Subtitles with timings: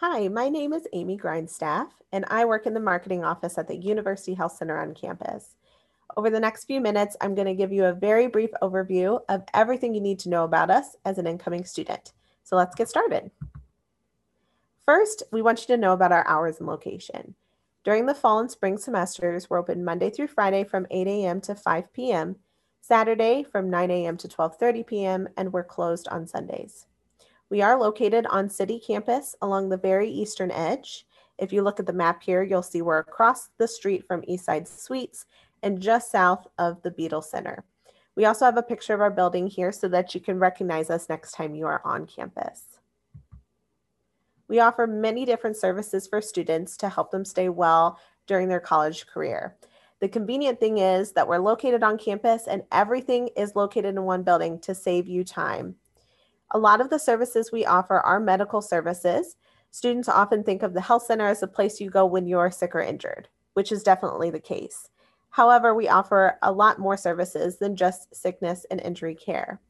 [0.00, 3.78] Hi, my name is Amy Grindstaff, and I work in the marketing office at the
[3.78, 5.54] University Health Center on campus.
[6.18, 9.44] Over the next few minutes, I'm going to give you a very brief overview of
[9.54, 12.12] everything you need to know about us as an incoming student.
[12.44, 13.30] So let's get started.
[14.84, 17.34] First, we want you to know about our hours and location.
[17.82, 21.40] During the fall and spring semesters, we're open Monday through Friday from 8 a.m.
[21.40, 22.36] to 5 p.m.,
[22.82, 24.18] Saturday from 9 a.m.
[24.18, 26.84] to 12:30 p.m., and we're closed on Sundays.
[27.48, 31.06] We are located on city campus along the very eastern edge.
[31.38, 34.66] If you look at the map here, you'll see we're across the street from Eastside
[34.66, 35.26] Suites
[35.62, 37.64] and just south of the Beadle Center.
[38.16, 41.08] We also have a picture of our building here so that you can recognize us
[41.08, 42.64] next time you are on campus.
[44.48, 49.06] We offer many different services for students to help them stay well during their college
[49.06, 49.56] career.
[50.00, 54.22] The convenient thing is that we're located on campus and everything is located in one
[54.22, 55.76] building to save you time.
[56.56, 59.36] A lot of the services we offer are medical services.
[59.72, 62.74] Students often think of the health center as a place you go when you're sick
[62.74, 64.88] or injured, which is definitely the case.
[65.28, 69.60] However, we offer a lot more services than just sickness and injury care.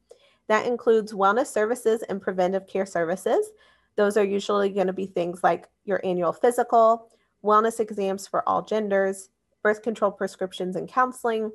[0.47, 3.51] That includes wellness services and preventive care services.
[3.97, 7.09] Those are usually going to be things like your annual physical,
[7.43, 9.27] wellness exams for all genders,
[9.61, 11.51] birth control prescriptions and counseling,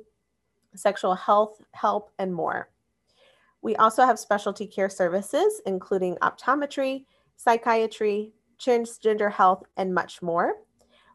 [0.75, 2.69] sexual health help, and more.
[3.63, 7.05] We also have specialty care services, including optometry,
[7.37, 10.57] psychiatry, transgender health, and much more.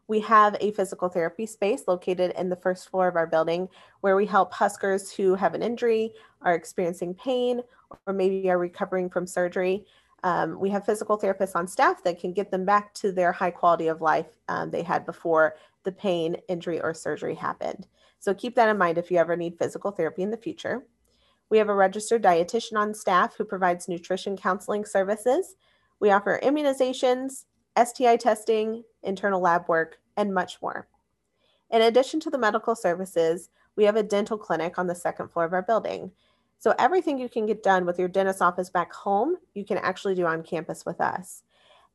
[0.07, 3.69] We have a physical therapy space located in the first floor of our building
[4.01, 7.61] where we help Huskers who have an injury, are experiencing pain,
[8.07, 9.85] or maybe are recovering from surgery.
[10.23, 13.51] Um, we have physical therapists on staff that can get them back to their high
[13.51, 17.85] quality of life um, they had before the pain, injury, or surgery happened.
[18.17, 20.83] So keep that in mind if you ever need physical therapy in the future.
[21.49, 25.55] We have a registered dietitian on staff who provides nutrition counseling services.
[25.99, 27.45] We offer immunizations,
[27.77, 30.87] STI testing, internal lab work, and much more.
[31.71, 35.45] In addition to the medical services, we have a dental clinic on the second floor
[35.45, 36.11] of our building.
[36.57, 40.15] So everything you can get done with your dentist office back home, you can actually
[40.15, 41.43] do on campus with us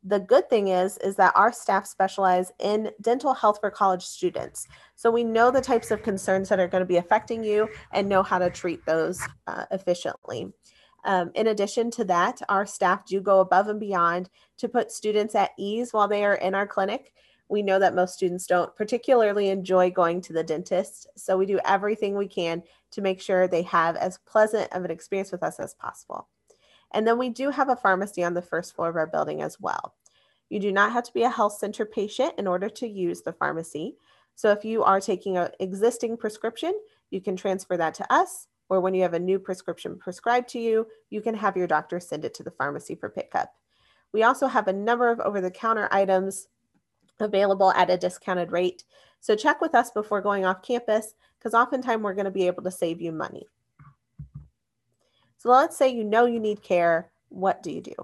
[0.05, 4.69] the good thing is is that our staff specialize in dental health for college students.
[4.97, 8.09] So we know the types of concerns that are going to be affecting you and
[8.09, 10.53] know how to treat those uh, efficiently.
[11.07, 15.35] Um, in addition to that our staff do go above and beyond to put students
[15.35, 17.13] at ease while they are in our clinic.
[17.49, 21.61] We know that most students don't particularly enjoy going to the dentist so we do
[21.65, 25.61] everything we can to make sure they have as pleasant of an experience with us
[25.61, 26.29] as possible
[26.95, 29.61] and then we do have a pharmacy on the first floor of our building as
[29.61, 29.95] well.
[30.49, 33.33] You do not have to be a health center patient in order to use the
[33.33, 33.97] pharmacy.
[34.37, 36.73] So if you are taking an existing prescription,
[37.11, 38.47] you can transfer that to us.
[38.69, 42.01] Or when you have a new prescription prescribed to you, you can have your doctor
[42.01, 43.53] send it to the pharmacy for pickup.
[44.13, 46.47] We also have a number of over the counter items
[47.21, 48.85] available at a discounted rate.
[49.21, 52.63] So check with us before going off campus because oftentimes we're going to be able
[52.63, 53.47] to save you money.
[55.45, 57.11] So let's say you know you need care.
[57.29, 57.95] What do you do?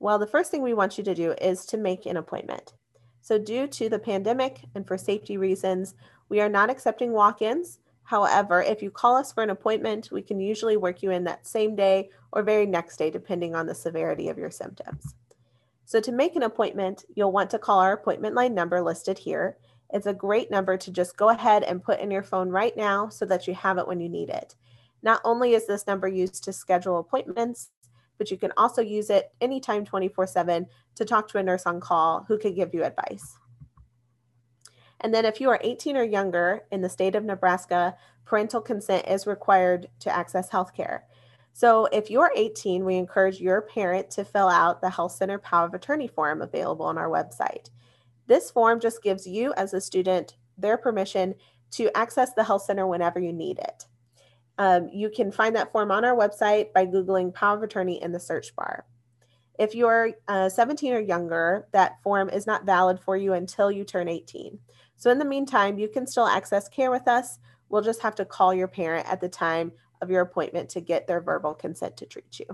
[0.00, 2.74] Well, the first thing we want you to do is to make an appointment.
[3.20, 5.94] So, due to the pandemic and for safety reasons,
[6.28, 7.78] we are not accepting walk ins.
[8.02, 11.46] However, if you call us for an appointment, we can usually work you in that
[11.46, 15.14] same day or very next day, depending on the severity of your symptoms.
[15.84, 19.58] So, to make an appointment, you'll want to call our appointment line number listed here.
[19.92, 23.10] It's a great number to just go ahead and put in your phone right now
[23.10, 24.56] so that you have it when you need it.
[25.02, 27.70] Not only is this number used to schedule appointments,
[28.18, 31.80] but you can also use it anytime 24 7 to talk to a nurse on
[31.80, 33.38] call who can give you advice.
[35.00, 39.06] And then, if you are 18 or younger in the state of Nebraska, parental consent
[39.06, 41.00] is required to access healthcare.
[41.52, 45.66] So, if you're 18, we encourage your parent to fill out the Health Center Power
[45.66, 47.70] of Attorney form available on our website.
[48.26, 51.34] This form just gives you, as a student, their permission
[51.72, 53.86] to access the health center whenever you need it.
[54.58, 58.12] Um, you can find that form on our website by Googling Power of Attorney in
[58.12, 58.86] the search bar.
[59.58, 63.84] If you're uh, 17 or younger, that form is not valid for you until you
[63.84, 64.58] turn 18.
[64.96, 67.38] So, in the meantime, you can still access care with us.
[67.68, 71.06] We'll just have to call your parent at the time of your appointment to get
[71.06, 72.46] their verbal consent to treat you.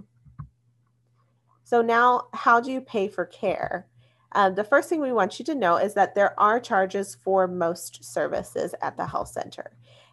[1.64, 3.88] So, now how do you pay for care?
[4.32, 7.46] Uh, the first thing we want you to know is that there are charges for
[7.46, 9.72] most services at the health center.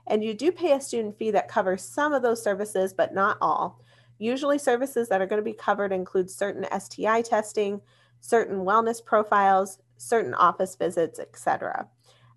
[0.10, 3.38] And you do pay a student fee that covers some of those services, but not
[3.40, 3.80] all.
[4.18, 7.80] Usually, services that are going to be covered include certain STI testing,
[8.20, 11.88] certain wellness profiles, certain office visits, etc.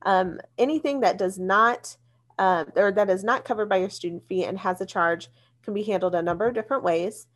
[0.03, 1.97] Um, anything that does not
[2.39, 5.29] uh, or that is not covered by your student fee and has a charge
[5.63, 7.27] can be handled a number of different ways.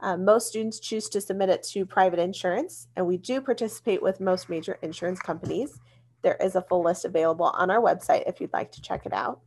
[0.00, 4.20] Um, most students choose to submit it to private insurance, and we do participate with
[4.20, 5.80] most major insurance companies.
[6.22, 9.12] There is a full list available on our website if you'd like to check it
[9.12, 9.40] out.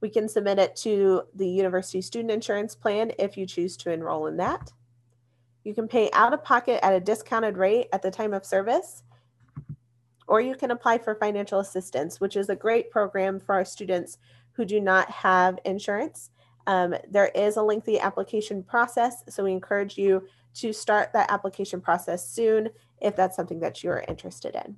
[0.00, 4.26] We can submit it to the University Student Insurance Plan if you choose to enroll
[4.26, 4.72] in that.
[5.64, 9.02] You can pay out of pocket at a discounted rate at the time of service,
[10.28, 14.18] or you can apply for financial assistance, which is a great program for our students
[14.52, 16.30] who do not have insurance.
[16.66, 21.80] Um, there is a lengthy application process, so we encourage you to start that application
[21.80, 22.70] process soon
[23.00, 24.76] if that's something that you are interested in.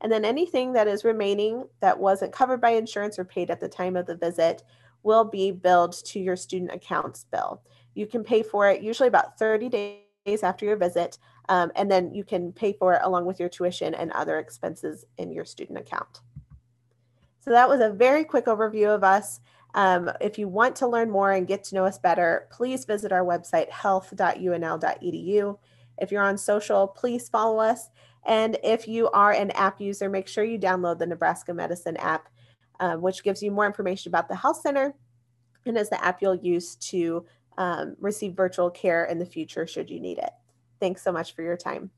[0.00, 3.68] And then anything that is remaining that wasn't covered by insurance or paid at the
[3.68, 4.62] time of the visit
[5.02, 7.62] will be billed to your student accounts bill.
[7.94, 11.18] You can pay for it usually about 30 days after your visit,
[11.48, 15.04] um, and then you can pay for it along with your tuition and other expenses
[15.18, 16.20] in your student account.
[17.40, 19.40] So that was a very quick overview of us.
[19.74, 23.12] Um, if you want to learn more and get to know us better, please visit
[23.12, 25.58] our website, health.unl.edu.
[26.00, 27.88] If you're on social, please follow us.
[28.26, 32.28] And if you are an app user, make sure you download the Nebraska Medicine app,
[32.80, 34.94] um, which gives you more information about the health center
[35.66, 37.24] and is the app you'll use to
[37.58, 40.30] um, receive virtual care in the future should you need it.
[40.80, 41.90] Thanks so much for your time.